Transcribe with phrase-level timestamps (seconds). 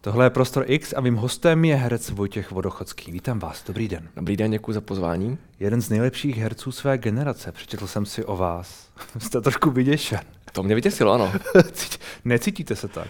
[0.00, 3.12] Tohle je Prostor X a mým hostem je herec Vojtěch Vodochodský.
[3.12, 4.08] Vítám vás, dobrý den.
[4.16, 5.38] Dobrý den, děkuji za pozvání.
[5.60, 8.88] Jeden z nejlepších herců své generace, přečetl jsem si o vás.
[9.18, 10.20] Jste trošku vyděšen.
[10.52, 11.32] To mě vytěsilo, ano.
[12.24, 13.08] Necítíte se tak?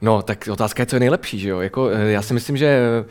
[0.00, 1.60] No, tak otázka je, co je nejlepší, že jo?
[1.60, 3.04] Jako, eh, já si myslím, že eh,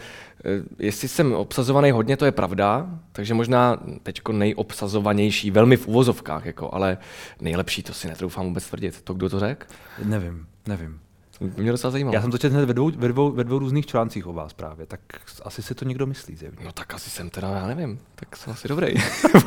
[0.79, 6.73] jestli jsem obsazovaný hodně, to je pravda, takže možná teď nejobsazovanější, velmi v uvozovkách, jako,
[6.73, 6.97] ale
[7.41, 9.01] nejlepší, to si netroufám vůbec tvrdit.
[9.01, 9.65] To kdo to řekl?
[10.03, 10.99] Nevím, nevím.
[11.57, 12.15] Mě docela zajímalo.
[12.15, 14.53] Já jsem to četl hned ve dvou, ve, dvou, ve dvou různých článcích o vás
[14.53, 14.99] právě, tak
[15.43, 16.65] asi si to někdo myslí zjevně.
[16.65, 18.95] No tak asi jsem teda, já nevím, tak jsem asi dobrý.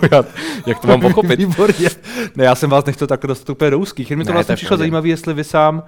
[0.67, 1.37] Jak to mám pochopit?
[1.39, 1.89] Výborně.
[2.37, 4.53] Ne, já jsem vás nechtěl takhle dostat úplně do úzkých, jen mi to Ne, vlastně
[4.53, 5.83] to přišlo zajímavé, jestli vy sám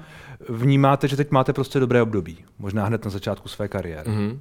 [0.48, 2.38] vnímáte, že teď máte prostě dobré období.
[2.58, 4.10] Možná hned na začátku své kariéry.
[4.10, 4.40] Mhm.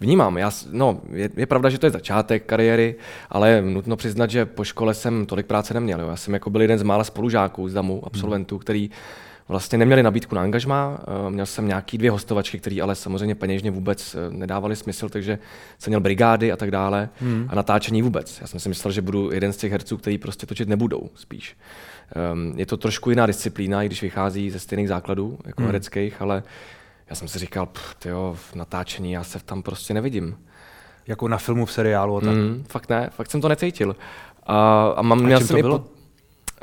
[0.00, 2.94] Vnímám, já, no, je, je, pravda, že to je začátek kariéry,
[3.30, 6.00] ale nutno přiznat, že po škole jsem tolik práce neměl.
[6.00, 6.08] Jo.
[6.08, 8.90] Já jsem jako byl jeden z mála spolužáků z DAMu, absolventů, který
[9.48, 10.98] vlastně neměli nabídku na angažmá.
[11.26, 15.38] Eh, Měl jsem nějaký dvě hostovačky, které ale samozřejmě peněžně vůbec eh, nedávaly smysl, takže
[15.78, 17.08] jsem měl brigády a tak dále
[17.48, 18.40] a natáčení vůbec.
[18.40, 21.56] Já jsem si myslel, že budu jeden z těch herců, který prostě točit nebudou spíš.
[22.32, 26.42] Um, je to trošku jiná disciplína, i když vychází ze stejných základů, jako hereckých, ale
[27.10, 27.68] já jsem si říkal,
[27.98, 30.38] tyjo, v natáčení já se tam prostě nevidím.
[31.06, 32.34] Jako na filmu, v seriálu a tak.
[32.34, 33.96] Mm, fakt ne, fakt jsem to necítil.
[34.46, 35.78] A, a mám, A měl jsem to i bylo?
[35.78, 35.90] Po,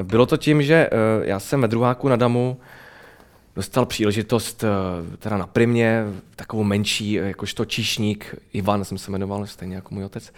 [0.04, 2.58] bylo to tím, že uh, já jsem ve druháku na Damu
[3.56, 6.04] dostal příležitost uh, teda na primě,
[6.36, 10.34] takovou menší, eh, jakožto číšník, Ivan jsem se jmenoval, stejně jako můj otec.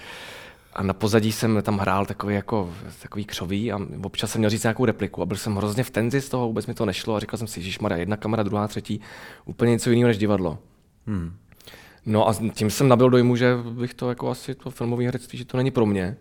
[0.74, 4.64] A na pozadí jsem tam hrál takový, jako, takový křový a občas jsem měl říct
[4.64, 7.20] nějakou repliku a byl jsem hrozně v tenzi z toho, vůbec mi to nešlo a
[7.20, 9.02] říkal jsem si, že jedna kamera, druhá, třetí,
[9.46, 10.60] úplně něco jiného než divadlo.
[11.08, 11.34] Hmm.
[12.06, 15.46] No a tím jsem nabil dojmu, že bych to jako asi to filmové herectví, že
[15.46, 16.18] to není pro mě.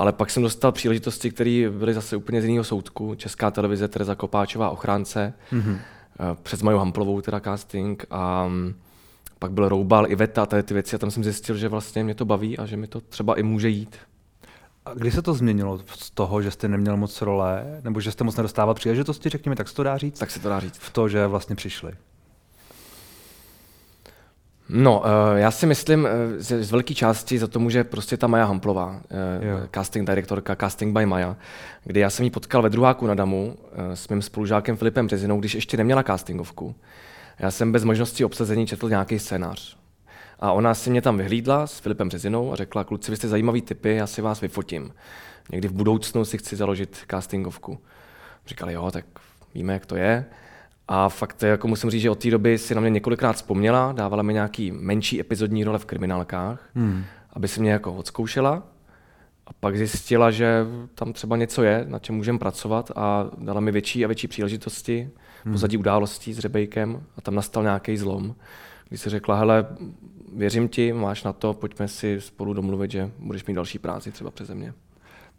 [0.00, 3.14] Ale pak jsem dostal příležitosti, které byly zase úplně z jiného soudku.
[3.14, 5.78] Česká televize, Tereza Kopáčová, ochránce, mm-hmm.
[6.42, 8.74] přes Maju Hamplovou teda casting a mm,
[9.38, 12.14] pak byl Roubal, Iveta a tady ty věci a tam jsem zjistil, že vlastně mě
[12.14, 13.96] to baví a že mi to třeba i může jít.
[14.84, 18.24] A kdy se to změnilo z toho, že jste neměl moc role, nebo že jste
[18.24, 20.18] moc nedostával příležitosti, řekněme, tak se to dá říct?
[20.18, 20.78] Tak se to dá říct.
[20.78, 21.92] V to, že vlastně přišli.
[24.72, 26.10] No, eh, já si myslím, eh,
[26.42, 29.58] z, velké části za to může prostě ta Maja Hamplová, eh, Jo.
[29.74, 31.36] casting direktorka, casting by Maja,
[31.84, 33.56] kdy já jsem ji potkal ve druháku na Damu
[33.94, 36.74] s mým spolužákem Filipem Březinou, když ještě neměla castingovku.
[37.38, 39.76] Já jsem bez možnosti obsazení četl nějaký scénář.
[40.40, 43.62] A ona si mě tam vyhlídla s Filipem Březinou a řekla, kluci, vy jste zajímavý
[43.62, 44.92] typy, já si vás vyfotím.
[45.52, 47.78] Někdy v budoucnu si chci založit castingovku.
[48.46, 49.04] Říkali, jo, tak
[49.54, 50.24] víme, jak to je.
[50.92, 54.22] A fakt jako musím říct, že od té doby si na mě několikrát vzpomněla, dávala
[54.22, 57.04] mi nějaký menší epizodní role v kriminálkách, hmm.
[57.32, 58.62] aby si mě jako odzkoušela.
[59.46, 63.72] A pak zjistila, že tam třeba něco je, na čem můžeme pracovat a dala mi
[63.72, 65.10] větší a větší příležitosti
[65.44, 65.54] hmm.
[65.54, 68.34] pozadí událostí s Rebejkem a tam nastal nějaký zlom,
[68.88, 69.66] kdy si řekla, hele,
[70.34, 74.30] věřím ti, máš na to, pojďme si spolu domluvit, že budeš mít další práci třeba
[74.30, 74.74] přeze mě.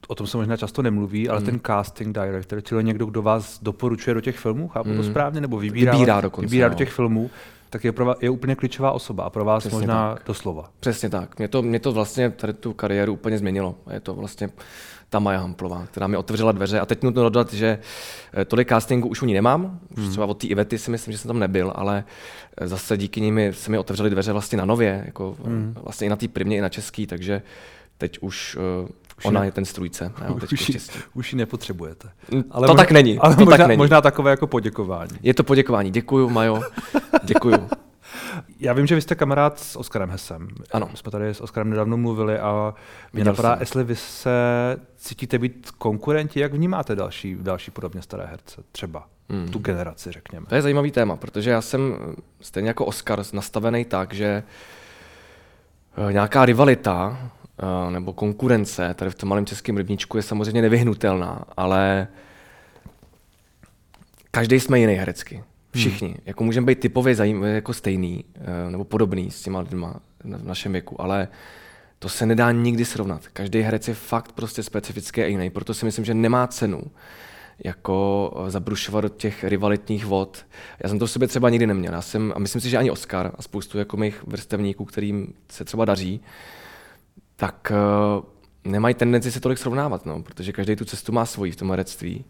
[0.07, 4.13] O tom se možná často nemluví, ale ten casting director, čili někdo, kdo vás doporučuje
[4.13, 6.77] do těch filmů, chápu to správně, nebo vybírá, Vybírá dokonce, vybírá do no.
[6.77, 7.29] těch filmů,
[7.69, 10.69] tak je, pro vás, je úplně klíčová osoba a pro vás Přesně možná doslova.
[10.79, 11.37] Přesně tak.
[11.37, 13.75] Mě to, mě to vlastně tady tu kariéru úplně změnilo.
[13.93, 14.49] Je to vlastně
[15.09, 16.79] ta Maja Hamplová, která mi otevřela dveře.
[16.79, 17.79] A teď nutno dodat, že
[18.33, 19.79] eh, tolik castingu už u ní nemám.
[19.97, 22.03] Už třeba od té Ivety si myslím, že jsem tam nebyl, ale
[22.57, 25.35] eh, zase díky nimi se mi otevřely dveře vlastně na nově, jako
[25.83, 27.41] vlastně i na té primě, i na český, takže
[27.97, 28.57] teď už,
[29.25, 30.11] uh, ona ne- je ten strůjce.
[30.27, 30.77] Jo, Už ji,
[31.13, 32.09] už nepotřebujete.
[32.31, 33.77] Mm, to tak není, Ale to možná, tak není.
[33.77, 35.11] možná takové jako poděkování.
[35.21, 35.91] Je to poděkování.
[35.91, 36.61] Děkuju, Majo.
[37.23, 37.69] Děkuju.
[38.59, 40.47] Já vím, že vy jste kamarád s Oskarem Hesem.
[40.71, 40.87] Ano.
[40.91, 42.73] My jsme tady s Oskarem nedávno mluvili a
[43.13, 43.59] mě Viděl napadá, jsem.
[43.59, 44.31] jestli vy se
[44.97, 49.47] cítíte být konkurenti, jak vnímáte další, další podobně staré herce, třeba Hmm.
[49.51, 50.45] tu generaci, řekněme.
[50.45, 51.95] To je zajímavý téma, protože já jsem
[52.41, 54.43] stejně jako Oscar nastavený tak, že
[56.09, 57.17] eh, nějaká rivalita
[57.89, 62.07] nebo konkurence tady v tom malém českém rybníčku je samozřejmě nevyhnutelná, ale
[64.31, 65.43] každý jsme jiný herecky.
[65.75, 66.07] Všichni.
[66.07, 66.17] Hmm.
[66.25, 70.71] Jako můžeme být typově zajím, jako stejný eh, nebo podobný s těma lidma v našem
[70.71, 71.27] věku, ale
[71.99, 73.27] to se nedá nikdy srovnat.
[73.27, 76.81] Každý herec je fakt prostě specifický a jiný, proto si myslím, že nemá cenu
[77.63, 80.45] jako eh, zabrušovat do těch rivalitních vod.
[80.83, 81.93] Já jsem to v sobě třeba nikdy neměl.
[81.93, 85.65] Já jsem, a myslím si, že ani Oscar a spoustu jako mých vrstevníků, kterým se
[85.65, 86.21] třeba daří,
[87.41, 88.23] tak uh,
[88.71, 92.25] nemají tendenci se tolik srovnávat, no, protože každý tu cestu má svoji v tom herectví.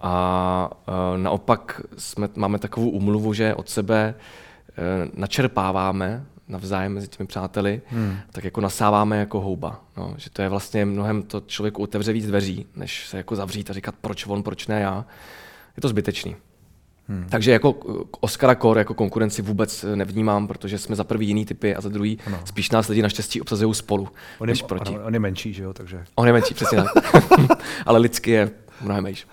[0.00, 7.26] A uh, naopak jsme, máme takovou umluvu, že od sebe uh, načerpáváme navzájem mezi těmi
[7.26, 8.16] přáteli, hmm.
[8.32, 9.80] tak jako nasáváme jako houba.
[9.96, 13.70] No, že to je vlastně mnohem to člověku otevře víc dveří, než se jako zavřít
[13.70, 15.04] a říkat, proč on, proč ne já.
[15.76, 16.36] Je to zbytečný.
[17.08, 17.26] Hmm.
[17.30, 17.74] Takže jako
[18.20, 22.18] Oscara Core jako konkurenci vůbec nevnímám, protože jsme za prvý jiný typy a za druhý
[22.26, 22.38] ano.
[22.44, 24.08] spíš nás lidi naštěstí obsazují spolu,
[24.38, 24.94] on je, než proti.
[24.94, 26.04] Ano, on je menší, že jo, takže...
[26.14, 27.04] On je menší, přesně tak.
[27.86, 29.24] Ale lidsky je mnohem menší.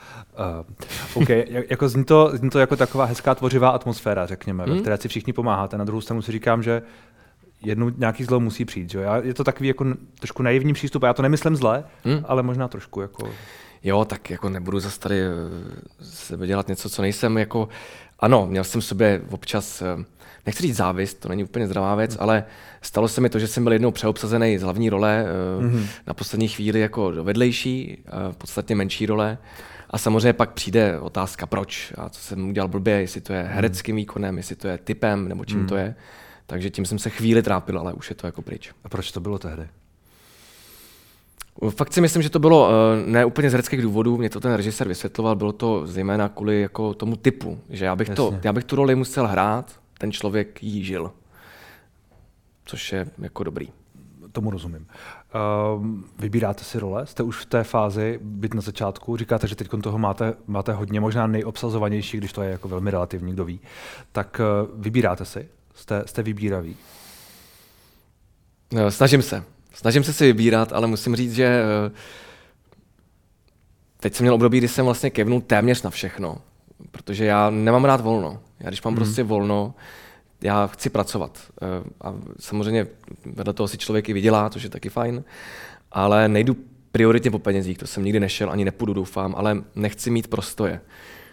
[1.16, 1.30] Uh, OK,
[1.70, 4.74] jako zní to, zní to jako taková hezká tvořivá atmosféra, řekněme, hmm?
[4.74, 5.78] ve které si všichni pomáháte.
[5.78, 6.82] Na druhou stranu si říkám, že
[7.62, 8.92] jednou nějaký zlo musí přijít.
[8.92, 9.00] Že?
[9.00, 9.86] Já, je to takový jako
[10.20, 12.26] trošku naivní přístup, a já to nemyslím zle, hmm?
[12.28, 13.30] ale možná trošku jako...
[13.84, 15.30] Jo, tak jako nebudu zase tady eh,
[16.02, 17.70] sebe dělat něco, co nejsem jako...
[18.20, 20.06] Ano, měl jsem v sobě občas, eh,
[20.46, 22.24] nechci říct závist, to není úplně zdravá věc, hmm.
[22.24, 22.44] ale
[22.82, 25.26] stalo se mi to, že jsem byl jednou přeobsazený z hlavní role
[25.60, 25.88] hmm.
[26.08, 28.04] na poslední chvíli jako do vedlejší,
[28.38, 29.38] podstatně menší role.
[29.90, 33.52] A samozřejmě pak přijde otázka, proč a co jsem udělal blbě, jestli to je hmm.
[33.52, 35.68] hereckým výkonem, jestli to je typem, nebo čím hmm.
[35.68, 35.96] to je.
[36.46, 38.72] Takže tím jsem se chvíli trápil, ale už je to jako pryč.
[38.84, 39.68] A proč to bylo tehdy?
[41.70, 42.74] Fakt si myslím, že to bylo uh,
[43.06, 46.94] ne úplně z hereckých důvodů, mě to ten režisér vysvětloval, bylo to zejména kvůli jako
[46.94, 50.84] tomu typu, že já bych, to, já bych tu roli musel hrát, ten člověk jí
[50.84, 51.12] žil.
[52.66, 53.70] Což je jako dobrý.
[54.32, 54.88] Tomu rozumím.
[55.76, 55.88] Uh,
[56.20, 57.06] vybíráte si role?
[57.06, 61.00] Jste už v té fázi, byt na začátku, říkáte, že teď toho máte, máte hodně,
[61.00, 63.60] možná nejobsazovanější, když to je jako velmi relativní, kdo ví.
[64.12, 65.50] Tak uh, vybíráte si?
[65.76, 66.76] Jste, jste vybíravý?
[68.74, 69.44] No, snažím se.
[69.74, 71.92] Snažím se si vybírat, ale musím říct, že eh,
[74.00, 76.38] teď jsem měl období, kdy jsem vlastně kevnul téměř na všechno,
[76.92, 78.40] protože já nemám rád volno.
[78.60, 78.96] Já když mám mm.
[78.96, 79.74] prostě volno,
[80.42, 81.40] já chci pracovat.
[81.62, 82.88] Eh, a samozřejmě
[83.26, 85.24] vedle toho si člověk i vydělá, což je taky fajn,
[85.92, 86.56] ale nejdu
[86.92, 90.82] prioritně po penězích, to jsem nikdy nešel, ani nepůjdu, doufám, ale nechci mít prostoje.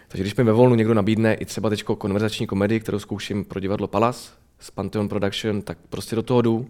[0.07, 3.59] Takže když mi ve volnu někdo nabídne i třeba teď konverzační komedii, kterou zkouším pro
[3.59, 6.69] divadlo Palas z Pantheon Production, tak prostě do toho jdu,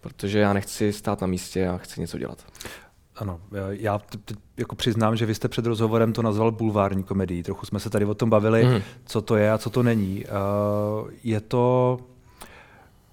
[0.00, 2.44] protože já nechci stát na místě a chci něco dělat.
[3.16, 3.40] Ano,
[3.70, 4.00] já
[4.56, 7.42] jako přiznám, že vy jste před rozhovorem to nazval bulvární komedii.
[7.42, 8.82] Trochu jsme se tady o tom bavili, mm.
[9.04, 10.24] co to je a co to není.
[11.24, 11.98] Je to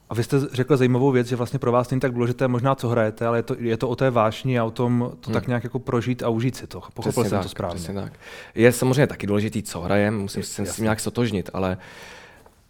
[0.09, 2.89] a vy jste řekl zajímavou věc, že vlastně pro vás není tak důležité možná, co
[2.89, 5.33] hrajete, ale je to, je to o té vášni a o tom to hmm.
[5.33, 6.79] tak nějak jako prožít a užít si to.
[6.79, 7.87] Pochopil přesně jsem tak, to správně.
[7.93, 8.13] Tak.
[8.55, 11.77] Je samozřejmě taky důležitý, co hrajem, musím se s tím nějak sotožnit, ale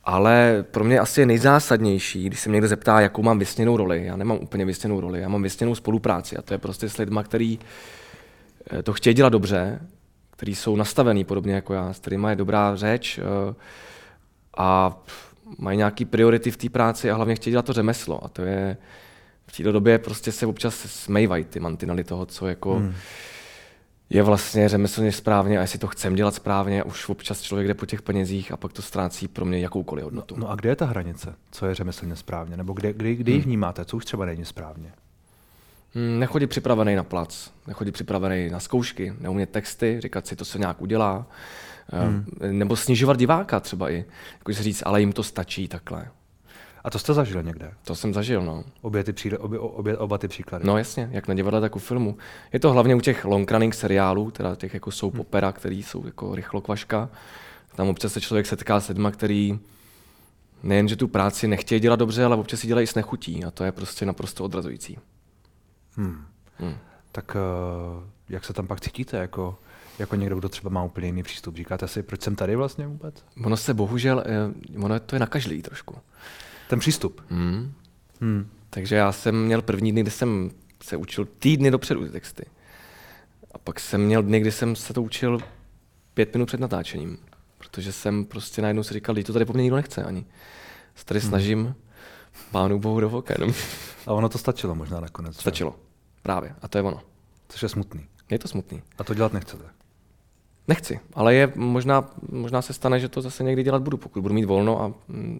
[0.03, 4.05] ale pro mě asi je nejzásadnější, když se mě někdo zeptá, jakou mám vysněnou roli.
[4.05, 7.19] Já nemám úplně vysněnou roli, já mám vysněnou spolupráci a to je prostě s lidmi,
[7.23, 7.59] který
[8.71, 9.79] eh, to chtějí dělat dobře,
[10.31, 13.55] který jsou nastavený podobně jako já, s kterými je dobrá řeč eh,
[14.57, 14.97] a
[15.57, 18.25] mají nějaké priority v té práci a hlavně chtějí dělat to řemeslo.
[18.25, 18.77] A to je
[19.47, 22.93] v této době prostě se občas smejvají ty mantinely toho, co jako hmm.
[24.09, 27.85] Je vlastně řemeslně správně a jestli to chcem dělat správně, už občas člověk jde po
[27.85, 30.35] těch penězích a pak to ztrácí pro mě jakoukoliv hodnotu.
[30.35, 31.35] No, no a kde je ta hranice?
[31.51, 32.57] Co je řemeslně správně?
[32.57, 33.45] Nebo kde, kde, kde ji hmm.
[33.45, 33.85] vnímáte?
[33.85, 34.93] Co už třeba není správně?
[35.95, 40.59] Hmm, nechodí připravený na plac, nechodí připravený na zkoušky, neumět texty, říkat si, to se
[40.59, 41.25] nějak udělá.
[41.89, 42.25] Hmm.
[42.51, 44.05] Nebo snižovat diváka třeba i.
[44.39, 46.07] Jako si říct, ale jim to stačí takhle.
[46.83, 47.71] A to jste zažil někde?
[47.83, 48.63] To jsem zažil, no.
[48.81, 50.65] Obě ty příle, obě, obě, oba ty příklady.
[50.67, 52.17] No jasně, jak na divadle, tak u filmu.
[52.53, 55.21] Je to hlavně u těch long running seriálů, teda těch jako soap hmm.
[55.21, 57.09] opera, který jsou jako rychlokvaška.
[57.75, 59.59] Tam občas se člověk setká s lidmi, který
[60.63, 63.63] nejen, že tu práci nechtějí dělat dobře, ale občas si dělají s nechutí a to
[63.63, 64.97] je prostě naprosto odrazující.
[65.95, 66.25] Hmm.
[66.57, 66.75] Hmm.
[67.11, 69.17] Tak uh, jak se tam pak cítíte?
[69.17, 69.57] Jako
[69.99, 71.55] jako někdo, kdo třeba má úplně jiný přístup.
[71.55, 73.15] Říkáte si, proč jsem tady vlastně vůbec?
[73.45, 75.95] Ono se bohužel, eh, ono to je na každý trošku.
[76.73, 77.21] Ten přístup?
[77.29, 77.73] Hmm.
[78.21, 78.49] Hmm.
[78.69, 80.51] Takže já jsem měl první dny, kdy jsem
[80.83, 82.45] se učil týdny dopředu ty texty.
[83.51, 85.39] A pak jsem měl dny, kdy jsem se to učil
[86.13, 87.17] pět minut před natáčením.
[87.57, 90.25] Protože jsem prostě najednou si říkal, že to tady po mně nikdo nechce ani.
[90.95, 91.29] Se tady hmm.
[91.29, 91.75] snažím
[92.51, 93.33] pánu bohu do voka.
[94.07, 95.39] A ono to stačilo možná nakonec.
[95.39, 95.75] Stačilo.
[96.23, 96.55] Právě.
[96.61, 97.01] A to je ono.
[97.49, 98.05] Což je smutný.
[98.29, 98.81] Je to smutný.
[98.97, 99.63] A to dělat nechcete?
[100.67, 104.33] Nechci, ale je možná, možná se stane, že to zase někdy dělat budu, pokud budu
[104.33, 105.39] mít volno a mm,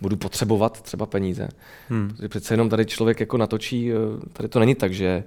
[0.00, 1.48] budu potřebovat třeba peníze.
[1.88, 2.08] Hmm.
[2.08, 3.96] Protože přece jenom tady člověk jako natočí, eh,
[4.32, 5.24] tady to není tak, že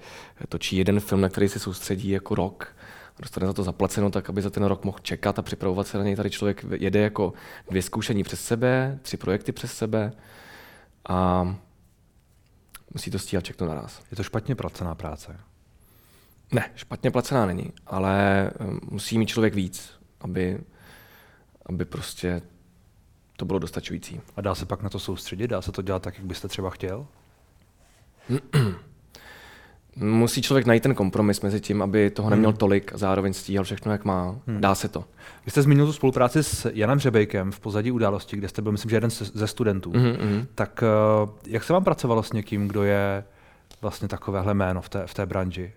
[0.49, 2.75] točí jeden film, na který se soustředí jako rok,
[3.19, 6.03] dostane za to zaplaceno tak, aby za ten rok mohl čekat a připravovat se na
[6.03, 6.15] něj.
[6.15, 7.33] Tady člověk jede jako
[7.69, 10.11] dvě zkoušení přes sebe, tři projekty přes sebe
[11.09, 11.55] a
[12.93, 14.01] musí to stíhat všechno naraz.
[14.11, 15.39] Je to špatně placená práce?
[16.51, 18.53] Ne, špatně placená není, ale eh,
[18.89, 20.59] musí mít člověk víc, aby,
[21.65, 22.41] aby prostě
[23.37, 24.21] to bylo dostačující.
[24.35, 25.47] A dá se pak na to soustředit?
[25.47, 27.07] Dá se to dělat tak, jak byste třeba chtěl?
[29.95, 32.57] Musí člověk najít ten kompromis mezi tím, aby toho neměl hmm.
[32.57, 34.35] tolik a zároveň stíhal všechno, jak má.
[34.47, 34.61] Hmm.
[34.61, 35.05] Dá se to.
[35.45, 38.89] Vy jste zmínil tu spolupráci s Janem Řebejkem v pozadí události, kde jste byl, myslím,
[38.89, 39.91] že jeden ze studentů.
[39.91, 40.45] Mm-hmm.
[40.55, 43.23] Tak eh, jak se vám pracovalo s někým, kdo je
[43.81, 45.73] vlastně takovéhle jméno v té, v té branži?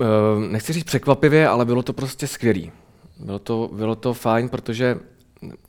[0.00, 2.72] Eh, nechci říct překvapivě, ale bylo to prostě skvělý.
[3.18, 4.98] Bylo to, bylo to fajn, protože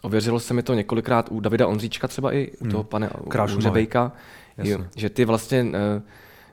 [0.01, 2.89] ověřilo se mi to několikrát u Davida Ondříčka třeba i u toho hmm.
[2.89, 3.09] pane
[3.61, 4.11] Řebejka,
[4.95, 6.01] že ty vlastně eh,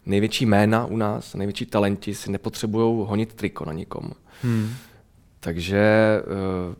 [0.06, 4.11] největší jména u nás, největší talenti si nepotřebují honit triko na nikom.
[4.42, 4.71] Hmm.
[5.40, 5.78] Takže
[6.23, 6.75] eh,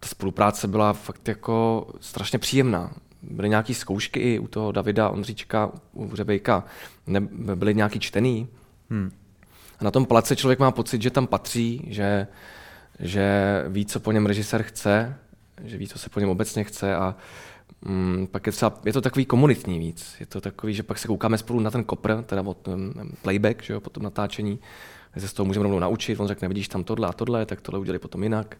[0.00, 2.92] ta spolupráce byla fakt jako strašně příjemná.
[3.22, 6.64] Byly nějaké zkoušky i u toho Davida Ondříčka, u Řebejka,
[7.06, 7.20] ne,
[7.54, 8.48] byly nějaký čtený.
[8.90, 9.10] Hmm.
[9.78, 12.26] A na tom place člověk má pocit, že tam patří, že,
[13.00, 15.18] že ví, co po něm režisér chce,
[15.64, 17.16] že ví, co se po něm obecně chce a
[17.82, 20.16] mm, pak je, třeba, je to takový komunitní víc.
[20.20, 22.92] Je to takový, že pak se koukáme spolu na ten kopr, teda o ten
[23.22, 24.58] playback, že jo, po tom natáčení,
[25.14, 27.60] že se z toho můžeme rovnou naučit, on řekne, vidíš tam tohle a tohle, tak
[27.60, 28.56] tohle udělej potom jinak.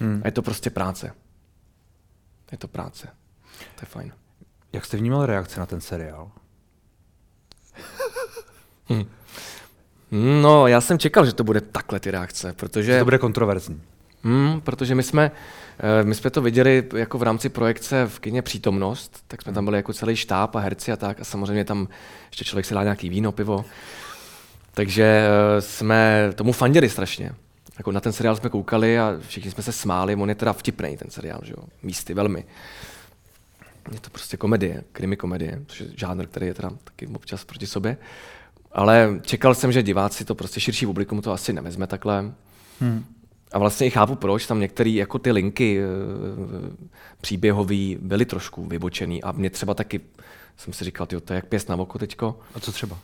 [0.00, 0.20] Hmm.
[0.24, 1.12] A je to prostě práce.
[2.52, 3.08] Je to práce.
[3.74, 4.12] To je fajn.
[4.72, 6.30] Jak jste vnímal reakce na ten seriál?
[8.88, 9.04] hmm.
[10.12, 12.92] No, já jsem čekal, že to bude takhle ty reakce, protože...
[12.92, 13.80] Že to bude kontroverzní.
[14.22, 15.30] Hmm, protože my jsme,
[15.78, 19.64] eh, my jsme to viděli jako v rámci projekce v kině Přítomnost, tak jsme tam
[19.64, 21.88] byli jako celý štáb a herci a tak a samozřejmě tam
[22.30, 23.64] ještě člověk si dá nějaký víno, pivo.
[24.74, 27.32] Takže eh, jsme tomu fandili strašně.
[27.78, 30.96] Jako na ten seriál jsme koukali a všichni jsme se smáli, on je teda vtipný
[30.96, 31.64] ten seriál, že jo?
[31.82, 32.44] místy velmi.
[33.92, 37.66] Je to prostě komedie, krimi komedie, což je žánr, který je teda taky občas proti
[37.66, 37.96] sobě.
[38.72, 42.32] Ale čekal jsem, že diváci to prostě širší publikum to asi nevezme takhle.
[42.80, 43.04] Hmm.
[43.52, 45.86] A vlastně i chápu, proč tam některé jako ty linky eh,
[47.20, 50.00] příběhové byly trošku vybočený a mě třeba taky
[50.56, 52.38] jsem si říkal, tyjo, to je jak pěst na oko teďko.
[52.54, 52.98] A co třeba?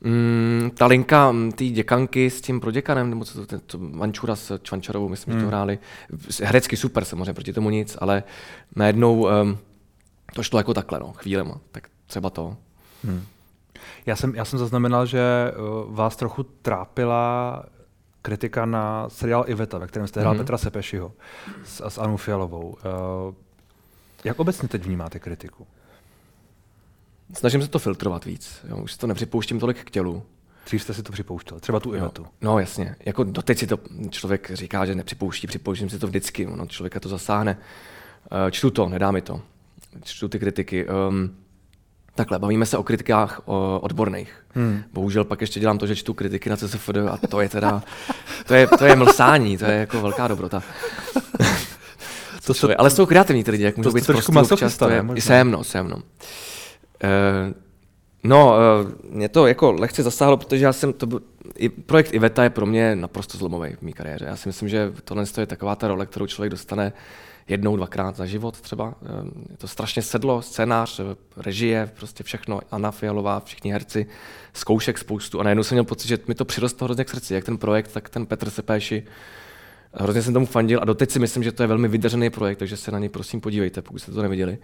[0.00, 4.58] Mm, ta linka mm, té děkanky s tím proděkanem, nebo co to, to Mančura s
[4.62, 5.40] Čvančarovou, myslím, mm.
[5.40, 5.50] že to hmm.
[5.50, 5.78] hráli.
[6.42, 8.22] Herecky super, samozřejmě proti tomu nic, ale
[8.76, 9.58] najednou um,
[10.34, 11.60] to šlo jako takhle, no, chvílema.
[11.72, 12.56] Tak třeba to.
[13.04, 13.22] Mm.
[14.06, 17.62] Já jsem, já jsem zaznamenal, že uh, vás trochu trápila
[18.22, 20.38] kritika na seriál Iveta, ve kterém jste hrál mm-hmm.
[20.38, 21.12] Petra Sepešiho
[21.64, 22.68] s, s Anu Fialovou.
[22.68, 23.34] Uh,
[24.24, 25.66] jak obecně teď vnímáte kritiku?
[27.34, 28.60] Snažím se to filtrovat víc.
[28.68, 28.76] Jo.
[28.76, 30.22] Už si to nepřipouštím tolik k tělu.
[30.64, 32.26] Dřív jste si to připouštěl, třeba tu Ivetu.
[32.40, 33.78] No jasně, jako doteď si to
[34.10, 37.58] člověk říká, že nepřipouští, připouštím si to vždycky, no, člověka to zasáhne.
[38.32, 39.40] Uh, čtu to, nedá mi to.
[40.02, 40.86] Čtu ty kritiky.
[40.88, 41.36] Um,
[42.18, 44.32] Takhle, bavíme se o kritikách o odborných.
[44.54, 44.82] Hmm.
[44.92, 47.82] Bohužel pak ještě dělám to, že čtu kritiky na CSFD a to je teda,
[48.46, 50.62] to je, to je mlsání, to je jako velká dobrota.
[52.46, 55.50] to jsou, ale jsou kreativní ty lidi, jak můžou být trošku masochista, to je, jsem,
[55.50, 55.96] no, jsem, no.
[55.96, 56.02] Uh,
[58.24, 61.22] no, uh, mě to jako lehce zasáhlo, protože já jsem, to byl,
[61.56, 64.24] i projekt Iveta je pro mě naprosto zlomový v mé kariéře.
[64.24, 66.92] Já si myslím, že tohle je taková ta role, kterou člověk dostane
[67.48, 68.94] jednou, dvakrát za život třeba.
[69.50, 71.00] Je to strašně sedlo, scénář,
[71.36, 74.06] režie, prostě všechno, Anna Fialová, všichni herci,
[74.52, 77.44] zkoušek spoustu a najednou jsem měl pocit, že mi to přirostlo hrozně k srdci, jak
[77.44, 79.02] ten projekt, tak ten Petr Sepéši.
[79.92, 82.76] Hrozně jsem tomu fandil a doteď si myslím, že to je velmi vydařený projekt, takže
[82.76, 84.58] se na něj prosím podívejte, pokud jste to neviděli.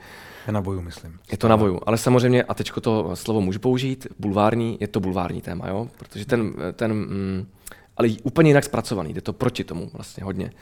[0.47, 1.19] Je na boju, myslím.
[1.33, 5.01] Je to na boju, ale samozřejmě, a teď to slovo můžu použít, bulvární, je to
[5.01, 5.89] bulvární téma, jo?
[5.99, 7.47] protože ten, ten mm,
[7.97, 10.53] ale úplně jinak zpracovaný, jde to proti tomu vlastně hodně.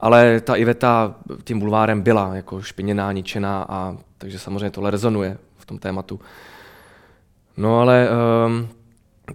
[0.00, 5.66] Ale ta Iveta tím bulvárem byla jako špiněná, ničená, a takže samozřejmě tohle rezonuje v
[5.66, 6.20] tom tématu.
[7.56, 8.08] No ale
[8.46, 8.68] um,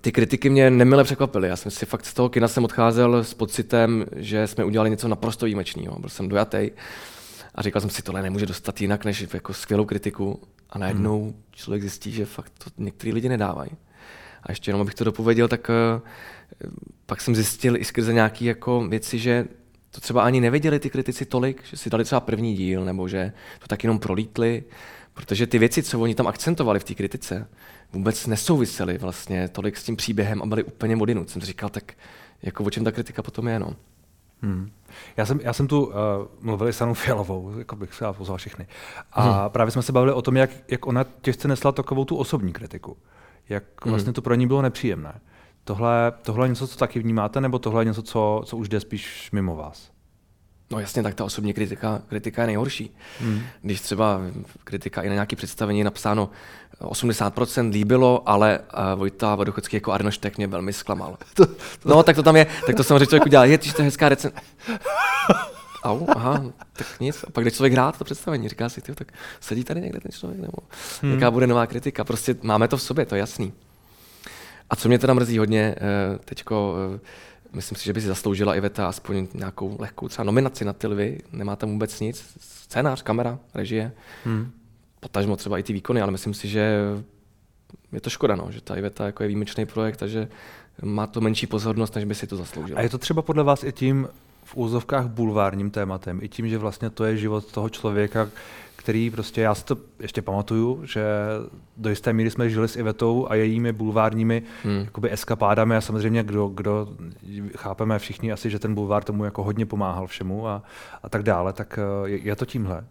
[0.01, 1.47] ty kritiky mě nemile překvapily.
[1.47, 5.07] Já jsem si fakt z toho kina jsem odcházel s pocitem, že jsme udělali něco
[5.07, 5.99] naprosto výjimečného.
[5.99, 6.71] Byl jsem dojatý
[7.55, 10.41] a říkal jsem si, tohle nemůže dostat jinak než jako skvělou kritiku.
[10.69, 11.41] A najednou hmm.
[11.51, 13.71] člověk zjistí, že fakt to některý lidi nedávají.
[14.43, 16.01] A ještě jenom abych to dopověděl, tak uh,
[17.05, 19.47] pak jsem zjistil i skrze nějaké jako věci, že
[19.91, 23.33] to třeba ani nevěděli ty kritici tolik, že si dali třeba první díl, nebo že
[23.59, 24.63] to tak jenom prolítli,
[25.13, 27.47] protože ty věci, co oni tam akcentovali v té kritice,
[27.93, 31.29] vůbec nesouvisely vlastně tolik s tím příběhem a byly úplně odinut.
[31.29, 31.93] Jsem říkal, tak
[32.41, 33.75] jako o čem ta kritika potom je, no.
[34.41, 34.71] Hmm.
[35.17, 35.93] Já jsem, já jsem tu uh,
[36.39, 38.67] mluvil s Anou Fialovou, jako bych se pozval všechny.
[39.11, 39.49] A hmm.
[39.49, 42.97] právě jsme se bavili o tom, jak, jak ona těžce nesla takovou tu osobní kritiku.
[43.49, 43.91] Jak hmm.
[43.91, 45.21] vlastně to pro ní bylo nepříjemné.
[45.63, 48.79] Tohle, tohle je něco, co taky vnímáte, nebo tohle je něco, co, co už jde
[48.79, 49.91] spíš mimo vás?
[50.71, 52.95] No jasně, tak ta osobní kritika, kritika je nejhorší.
[53.19, 53.41] Hmm.
[53.61, 54.21] Když třeba
[54.63, 56.29] kritika i na nějaké představení je napsáno
[56.81, 61.17] 80% líbilo, ale uh, Vojta Vodochodský jako Arnoštek mě velmi zklamal.
[61.33, 61.55] to, to...
[61.85, 63.45] No, tak to tam je, tak to samozřejmě člověk udělal.
[63.45, 64.31] Je, to je hezká recen...
[65.83, 67.25] Au, aha, tak nic.
[67.27, 70.11] A pak jde člověk hrát to představení, říká si, tyjo, tak sedí tady někde ten
[70.11, 70.57] člověk, nebo
[71.01, 71.13] hmm.
[71.13, 72.03] jaká bude nová kritika.
[72.03, 73.53] Prostě máme to v sobě, to je jasný.
[74.71, 76.99] A co mě teda mrzí hodně, eh, teďko, eh,
[77.53, 81.19] myslím si, že by si zasloužila Iveta aspoň nějakou lehkou třeba nominaci na ty lvy,
[81.31, 83.91] nemá tam vůbec nic, scénář, kamera, režie,
[84.25, 84.51] hmm.
[84.99, 86.79] potažmo třeba i ty výkony, ale myslím si, že
[87.91, 90.27] je to škoda, no, že ta Iveta jako je výjimečný projekt, takže
[90.81, 92.79] má to menší pozornost, než by si to zasloužila.
[92.79, 94.07] A je to třeba podle vás i tím,
[94.43, 98.29] v úzovkách bulvárním tématem, i tím, že vlastně to je život toho člověka,
[98.81, 101.03] který prostě, já si to ještě pamatuju, že
[101.77, 104.79] do jisté míry jsme žili s Ivetou a jejími bulvárními hmm.
[104.79, 106.87] jakoby eskapádami a samozřejmě kdo, kdo
[107.57, 110.63] chápeme všichni asi, že ten bulvár tomu jako hodně pomáhal všemu a,
[111.03, 112.85] a tak dále, tak eh, je, je to tímhle.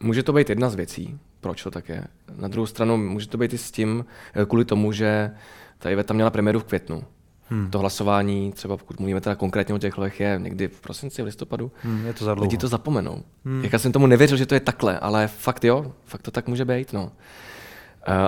[0.00, 2.04] Může to být jedna z věcí, proč to tak je.
[2.36, 4.04] Na druhou stranu může to být i s tím,
[4.34, 5.30] eh, kvůli tomu, že
[5.78, 7.04] ta Iveta měla premiéru v květnu.
[7.50, 7.70] Hmm.
[7.70, 11.24] To hlasování, třeba pokud mluvíme teda konkrétně o těch lech, je někdy v prosinci, v
[11.24, 11.72] listopadu.
[11.82, 13.22] Hmm, je to za Lidi to zapomenou.
[13.44, 13.64] Hmm.
[13.64, 16.48] Jak já jsem tomu nevěřil, že to je takhle, ale fakt jo, fakt to tak
[16.48, 16.92] může být.
[16.92, 17.02] No.
[17.04, 17.10] Uh,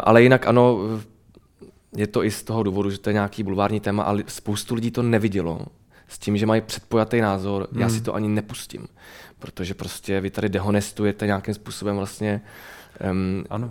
[0.02, 0.78] ale jinak ano,
[1.96, 4.90] je to i z toho důvodu, že to je nějaký bulvární téma, ale spoustu lidí
[4.90, 5.66] to nevidělo.
[6.08, 7.80] S tím, že mají předpojatý názor, hmm.
[7.80, 8.88] já si to ani nepustím.
[9.38, 12.40] Protože prostě vy tady dehonestujete nějakým způsobem vlastně
[13.10, 13.70] um, ano.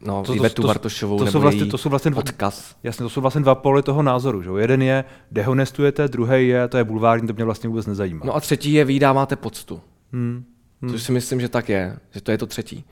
[0.00, 2.76] No, to, Ivetu to, Bartošovou to, to, nebo vlastně, to jsou vlastně dva, odkaz.
[2.82, 4.42] Jasně, to jsou vlastně dva poli toho názoru.
[4.42, 4.50] Že?
[4.58, 8.26] Jeden je dehonestujete, druhý je, to je bulvární, to mě vlastně vůbec nezajímá.
[8.26, 9.80] No a třetí je vydáváte poctu.
[10.12, 10.44] Hmm.
[10.82, 10.90] Hmm.
[10.90, 12.84] Což si myslím, že tak je, že to je to třetí.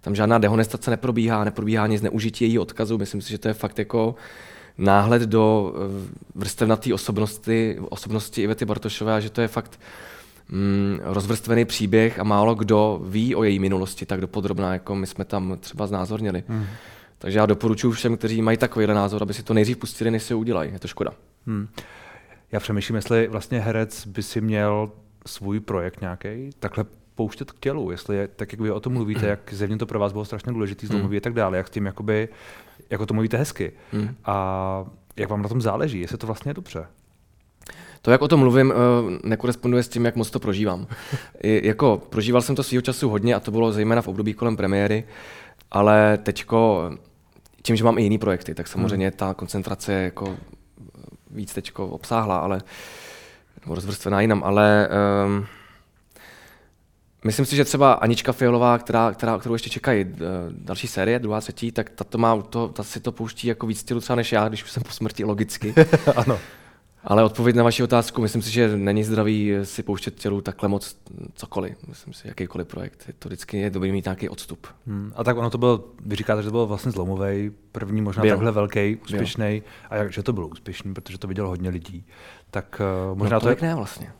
[0.00, 2.98] Tam žádná dehonestace neprobíhá, neprobíhá nic zneužití její odkazu.
[2.98, 4.14] Myslím si, že to je fakt jako
[4.78, 9.80] náhled do eh, vrstevnaté osobnosti, osobnosti Ivety Bartošové a že to je fakt
[10.50, 15.24] mm, rozvrstvený příběh a málo kdo ví o její minulosti tak dopodrobná, jako my jsme
[15.24, 16.44] tam třeba znázornili.
[16.48, 16.66] Hmm.
[17.18, 20.34] Takže já doporučuji všem, kteří mají takovýhle názor, aby si to nejdřív pustili, než si
[20.34, 20.72] udělají.
[20.72, 21.10] Je to škoda.
[21.46, 21.68] Hmm.
[22.52, 24.90] Já přemýšlím, jestli vlastně herec by si měl
[25.26, 29.26] svůj projekt nějaký takhle pouštět k tělu, jestli je, tak jak vy o tom mluvíte,
[29.26, 31.16] jak zjevně to pro vás bylo strašně důležité zlomový hmm.
[31.16, 32.28] a tak dále, jak s tím jakoby,
[32.90, 33.72] jako to mluvíte hezky.
[33.92, 34.14] Hmm.
[34.24, 36.86] A jak vám na tom záleží, jestli to vlastně je dobře.
[38.02, 40.86] To, jak o tom mluvím, eh, nekoresponduje s tím, jak moc to prožívám.
[41.42, 44.56] I, jako, prožíval jsem to svýho času hodně a to bylo zejména v období kolem
[44.56, 45.04] premiéry,
[45.70, 46.90] ale teďko,
[47.62, 49.16] tím, že mám i jiný projekty, tak samozřejmě hmm.
[49.16, 50.36] ta koncentrace je jako
[51.30, 52.62] víc teďko obsáhla, ale
[53.64, 54.88] nebo rozvrstvená jinam, ale
[55.26, 55.46] um,
[57.24, 60.10] myslím si, že třeba Anička Fialová, která, která, kterou ještě čekají uh,
[60.50, 63.78] další série, druhá, třetí, tak ta, to má, to, ta si to pouští jako víc
[63.78, 65.74] stylu třeba než já, když už jsem po smrti logicky.
[66.16, 66.38] ano.
[67.04, 70.96] Ale odpověď na vaši otázku, myslím si, že není zdravý si pouštět tělu takhle moc
[71.34, 71.76] cokoliv.
[71.88, 73.04] Myslím si, jakýkoliv projekt.
[73.08, 74.66] Je to vždycky je dobrý mít nějaký odstup.
[74.86, 75.12] Hmm.
[75.16, 78.30] A tak ono to bylo, vy říkáte, že to byl vlastně zlomový, první možná byl.
[78.30, 79.62] takhle velký, úspěšný.
[79.90, 82.04] A jak, že to bylo úspěšný, protože to vidělo hodně lidí.
[82.50, 83.68] Tak uh, možná no, tolik to je...
[83.68, 84.12] ne vlastně.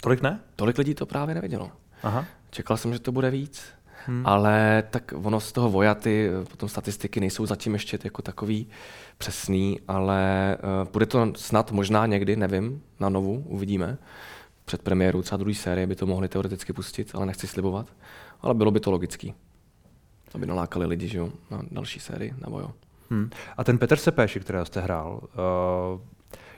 [0.00, 0.40] Tolik ne?
[0.56, 1.70] Tolik lidí to právě nevidělo.
[2.02, 2.24] Aha.
[2.50, 3.64] Čekal jsem, že to bude víc.
[4.06, 4.26] Hmm.
[4.26, 8.68] Ale tak ono z toho vojaty, potom statistiky nejsou zatím ještě jako takový
[9.18, 13.98] přesný, ale uh, bude to snad možná někdy, nevím, na novu, uvidíme.
[14.64, 17.86] Před premiérou třeba druhé série by to mohli teoreticky pustit, ale nechci slibovat.
[18.40, 19.34] Ale bylo by to logický,
[20.34, 22.72] aby nalákali lidi že jo, na další sérii, nebo jo.
[23.10, 23.30] Hmm.
[23.56, 26.00] A ten Petr Sepéši, kterého jste hrál, uh,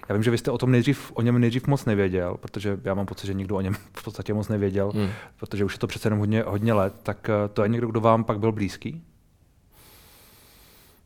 [0.09, 2.95] já vím, že vy jste o tom nejdřív, o něm nejdřív moc nevěděl, protože já
[2.95, 5.09] mám pocit, že nikdo o něm v podstatě moc nevěděl, hmm.
[5.37, 8.01] protože už je to přece jenom hodně, hodně let, tak uh, to je někdo, kdo
[8.01, 9.03] vám pak byl blízký?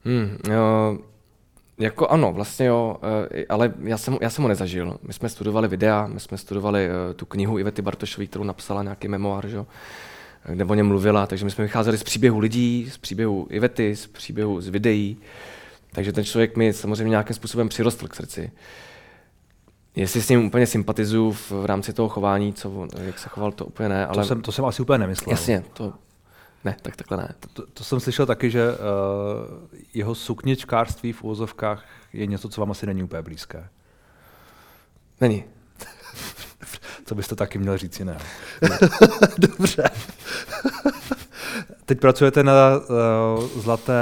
[0.04, 0.98] Hmm, jo,
[1.78, 2.96] jako ano, vlastně jo,
[3.30, 4.96] eh, ale já jsem, já jsem ho nezažil.
[5.02, 9.08] My jsme studovali videa, my jsme studovali uh, tu knihu Ivety Bartošové, kterou napsala nějaký
[9.08, 9.64] memoár, že?
[10.48, 14.06] kde o něm mluvila, takže my jsme vycházeli z příběhu lidí, z příběhu Ivety, z
[14.06, 15.16] příběhu z videí,
[15.92, 18.50] takže ten člověk mi samozřejmě nějakým způsobem přirostl k srdci.
[19.96, 23.64] Jestli s ním úplně sympatizuju v, v rámci toho chování, co, jak se choval, to
[23.64, 24.06] úplně ne.
[24.06, 24.16] Ale...
[24.16, 25.32] To, jsem, to jsem asi úplně nemyslel.
[25.32, 25.92] Jasně, to,
[26.64, 27.34] ne, tak takhle ne.
[27.40, 28.78] To, to, to jsem slyšel taky, že uh,
[29.94, 33.68] jeho sukničkářství v úvozovkách je něco, co vám asi není úplně blízké.
[35.20, 35.44] Není.
[37.04, 38.20] co byste taky měl říct jiného.
[39.38, 39.84] Dobře.
[41.84, 43.92] Teď pracujete na uh, Zlaté...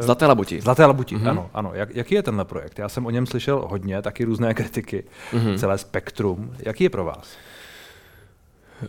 [0.00, 0.60] Zlaté labuti.
[0.60, 1.30] Zlaté labuti, mm-hmm.
[1.30, 1.50] ano.
[1.54, 1.70] ano.
[1.74, 2.78] Jak, jaký je tenhle projekt?
[2.78, 5.58] Já jsem o něm slyšel hodně, taky různé kritiky, mm-hmm.
[5.58, 6.54] celé spektrum.
[6.58, 7.36] Jaký je pro vás?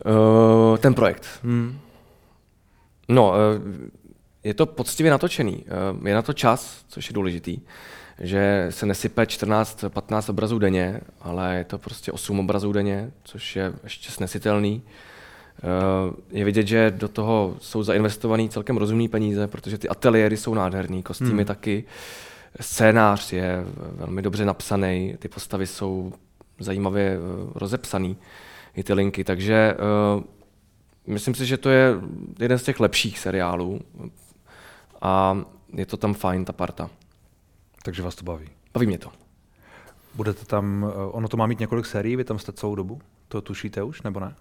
[0.06, 1.28] Uh, ten projekt.
[1.44, 1.80] Hmm.
[3.10, 3.90] No, eh,
[4.44, 5.66] je to poctivě natočený.
[5.68, 7.60] Eh, je na to čas, což je důležitý,
[8.20, 13.74] že se nesype 14-15 obrazů denně, ale je to prostě 8 obrazů denně, což je
[13.84, 14.82] ještě snesitelný.
[14.86, 14.90] Eh,
[16.32, 21.04] je vidět, že do toho jsou zainvestované celkem rozumné peníze, protože ty ateliéry jsou nádherný,
[21.04, 21.46] kostýmy hmm.
[21.46, 21.84] taky,
[22.60, 26.14] scénář je velmi dobře napsaný, ty postavy jsou
[26.60, 27.18] zajímavě
[27.56, 28.18] rozepsaný,
[28.76, 29.76] i ty linky, takže
[31.08, 31.96] Myslím si, že to je
[32.40, 33.82] jeden z těch lepších seriálů
[35.02, 36.90] a je to tam fajn, ta parta.
[37.84, 38.50] Takže vás to baví?
[38.74, 39.12] Baví mě to.
[40.16, 43.02] Budete tam, eh, ono to má mít několik sérií, vy tam jste celou dobu?
[43.28, 44.36] To tušíte už, nebo ne?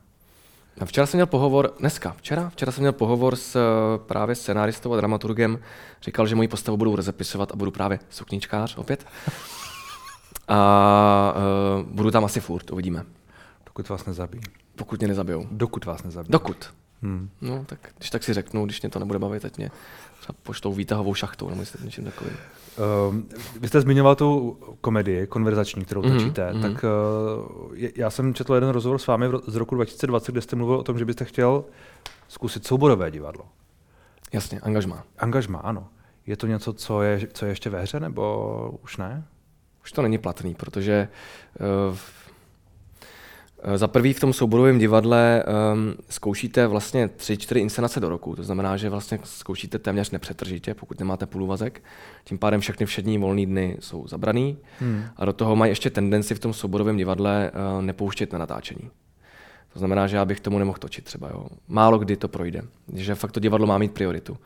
[0.85, 4.97] Včera jsem měl pohovor, dneska, včera, včera jsem měl pohovor s eh, právě scenáristou a
[4.97, 5.59] dramaturgem.
[6.03, 9.07] Říkal, že moji postavu budou rozepisovat a budu právě sukničkář opět.
[10.49, 13.05] A uh, budu tam asi furt, uvidíme.
[13.65, 14.41] Pokud vás nezabí.
[14.77, 15.47] Pokud mě nezabijou.
[15.51, 16.29] Dokud vás nezabí.
[16.31, 16.75] Dokud.
[17.03, 17.31] Hmm.
[17.41, 19.71] No, tak když tak si řeknu, když mě to nebude bavit, teď mě
[20.43, 22.37] poštou výtahovou šachtou nebo něčím takovým.
[23.11, 23.29] Um,
[23.61, 26.63] vy jste zmiňoval tu komedii konverzační, kterou Mhm, točíte, mhm.
[26.63, 30.77] tak uh, já jsem četl jeden rozhovor s vámi z roku 2020, kde jste mluvil
[30.77, 31.65] o tom, že byste chtěl
[32.29, 33.45] zkusit souborové divadlo.
[34.33, 35.05] Jasně, angažmá.
[35.19, 35.89] Angažma, ano.
[36.27, 39.25] Je to něco, co je, co je ještě ve hře, nebo už ne?
[39.85, 41.09] Už to není platný, protože
[41.91, 41.97] uh,
[43.75, 48.37] za prvý v tom souborovém divadle um, zkoušíte vlastně tři, čtyři inscenace do roku.
[48.37, 51.83] To znamená, že vlastně zkoušíte téměř nepřetržitě, pokud nemáte půlúvazek.
[52.25, 54.59] Tím pádem všechny všední volné dny jsou zabraný.
[54.79, 55.05] Hmm.
[55.17, 58.91] A do toho mají ještě tendenci v tom souborovém divadle uh, nepouštět na natáčení.
[59.73, 61.29] To znamená, že já bych tomu nemohl točit třeba.
[61.29, 61.47] Jo.
[61.69, 62.63] Málo kdy to projde.
[62.95, 64.37] Že fakt to divadlo má mít prioritu.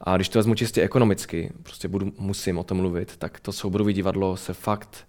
[0.00, 3.92] A když to vezmu čistě ekonomicky, prostě budu, musím o tom mluvit, tak to souborové
[3.92, 5.06] divadlo se fakt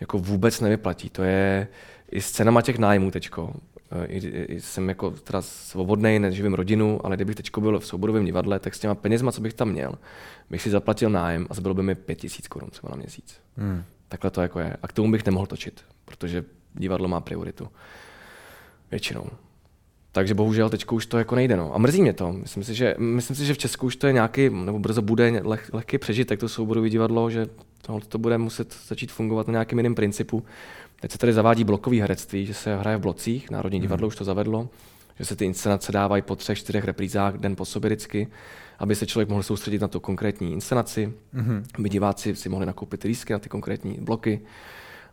[0.00, 1.10] jako vůbec nevyplatí.
[1.10, 1.68] To je
[2.10, 3.54] i s cenama těch nájmů teďko.
[3.90, 8.24] Eh, I, i, jsem jako teda svobodný, neživím rodinu, ale kdybych teďko byl v souborovém
[8.24, 9.92] divadle, tak s těma penězma, co bych tam měl,
[10.50, 13.40] bych si zaplatil nájem a zbylo by mi 5000 korun třeba na měsíc.
[13.56, 13.82] Hmm.
[14.08, 14.76] Takhle to jako je.
[14.82, 17.68] A k tomu bych nemohl točit, protože divadlo má prioritu.
[18.90, 19.26] Většinou.
[20.12, 21.56] Takže bohužel teď už to jako nejde.
[21.56, 21.74] No.
[21.74, 22.32] A mrzí mě to.
[22.32, 25.42] Myslím si, že, myslím si, že v Česku už to je nějaký, nebo brzo bude
[25.44, 27.46] leh, lehký přežitek, to souborové divadlo, že
[27.82, 30.44] to, to bude muset začít fungovat na nějakým jiném principu.
[31.00, 34.24] Teď se tady zavádí blokový herectví, že se hraje v blocích, Národní divadlo už to
[34.24, 34.68] zavedlo,
[35.18, 38.28] že se ty inscenace dávají po třech, čtyřech reprízách den po sobě vždycky,
[38.78, 41.64] aby se člověk mohl soustředit na tu konkrétní inscenaci, Mhm.
[41.78, 44.40] aby diváci si mohli nakoupit lístky na ty konkrétní bloky.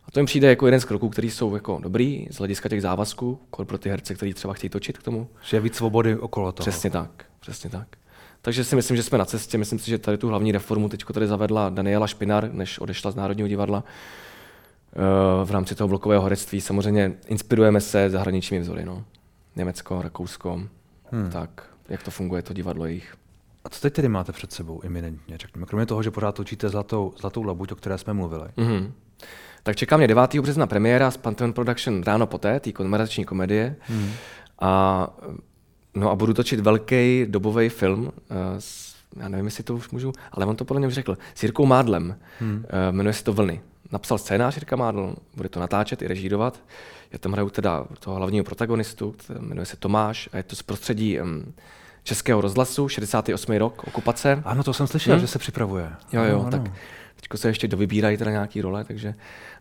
[0.08, 2.82] A to jim přijde jako jeden z kroků, který jsou jako dobrý z hlediska těch
[2.82, 5.28] závazků, pro ty herce, kteří třeba chtějí točit k tomu.
[5.44, 6.64] Že je víc svobody okolo toho.
[6.64, 7.88] Přesně tak, přesně tak.
[8.42, 9.58] Takže si myslím, že jsme na cestě.
[9.58, 13.16] Myslím si, že tady tu hlavní reformu teď tady zavedla Daniela Špinar, než odešla z
[13.16, 16.62] Národního divadla eh, v rámci toho blokového herectví.
[16.62, 18.86] Samozřejmě inspirujeme se zahraničními vzory.
[18.86, 19.04] No.
[19.56, 20.62] Německo, Rakousko,
[21.12, 21.30] hmm.
[21.32, 23.16] tak jak to funguje, to divadlo jejich.
[23.64, 25.66] A co teď tedy máte před sebou iminentně, řekněme?
[25.66, 28.50] Kromě toho, že pořád točíte zlatou, zlatou labuť, o které jsme mluvili.
[28.58, 28.94] Mhm.
[29.68, 30.36] Tak čeká mě 9.
[30.36, 33.76] března premiéra z Pantheon Production ráno poté, té konverzační komedie.
[33.82, 34.12] Hmm.
[34.60, 35.08] A,
[35.96, 38.12] no a budu točit velký dobový film, uh,
[38.60, 41.44] s, já nevím, jestli to už můžu, ale on to podle mě už řekl, s
[41.44, 42.16] Jirkou Mádlem.
[42.40, 42.56] Hmm.
[42.56, 43.62] Uh, jmenuje se to Vlny.
[43.92, 46.60] Napsal scénář Jirka Mádl, bude to natáčet i režírovat.
[47.12, 51.20] Já tam hraju teda toho hlavního protagonistu, jmenuje se Tomáš a je to z prostředí
[51.22, 51.54] um,
[52.04, 53.58] Českého rozhlasu, 68.
[53.58, 54.42] rok, okupace.
[54.46, 55.22] Ano, to jsem slyšel, Hmm.
[55.22, 55.92] že se připravuje.
[56.14, 56.74] Jo, jo, ano, tak ano.
[57.18, 59.14] Teďko se ještě dovybírají teda nějaký role, takže,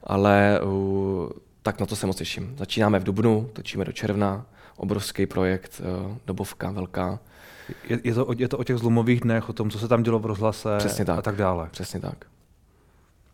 [0.05, 1.29] ale uh,
[1.63, 2.55] tak na to se moc těším.
[2.59, 7.19] Začínáme v Dubnu, točíme do června, obrovský projekt, uh, dobovka velká,
[7.89, 10.03] Je, je, to, o- je to o těch zlomových dnech, o tom, co se tam
[10.03, 11.19] dělo v rozhlase Přesně tak.
[11.19, 11.69] a tak dále.
[11.71, 12.25] přesně tak.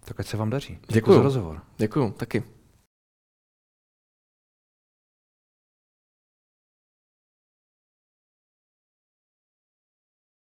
[0.05, 0.79] Tak ať se vám daří.
[0.89, 1.17] Děkuju.
[1.17, 1.61] za rozhovor.
[1.79, 2.43] Děkuju, taky.